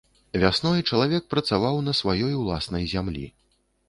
[0.43, 3.27] Вясной чалавек працаваў на сваёй уласнай зямлі.